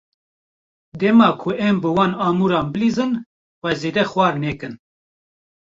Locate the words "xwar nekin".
4.11-4.73